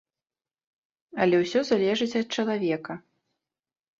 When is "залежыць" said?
1.69-2.17